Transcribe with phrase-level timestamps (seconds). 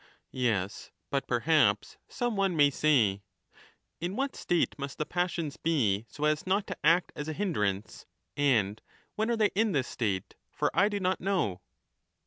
[0.31, 3.21] Yes, but perhaps some one may say,
[3.57, 7.33] * In what state must the passions be so as not to act as a
[7.33, 8.81] hindrance, and
[9.13, 10.33] when are they in this state?
[10.51, 11.61] For I do not know.'